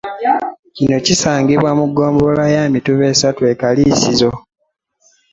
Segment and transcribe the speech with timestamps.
[0.75, 4.31] Kino kisangibwa mu ggombolola ya Mituba esatu e Kaliisizo.